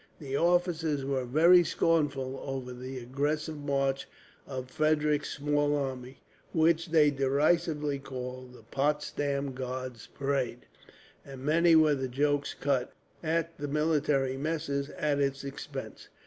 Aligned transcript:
The 0.17 0.35
officers 0.35 1.05
were 1.05 1.25
very 1.25 1.63
scornful 1.63 2.41
over 2.43 2.73
the 2.73 2.97
aggressive 2.97 3.59
march 3.59 4.07
of 4.47 4.67
Frederick's 4.71 5.29
small 5.35 5.75
army, 5.75 6.21
which 6.53 6.87
they 6.89 7.11
derisively 7.11 7.99
called 7.99 8.55
the 8.55 8.63
Potsdam 8.63 9.53
Guards' 9.53 10.07
Parade; 10.11 10.65
and 11.23 11.45
many 11.45 11.75
were 11.75 11.93
the 11.93 12.07
jokes 12.09 12.55
cut, 12.55 12.91
at 13.21 13.55
the 13.59 13.67
military 13.67 14.37
messes, 14.37 14.89
at 14.89 15.19
its 15.19 15.43
expense. 15.43 16.09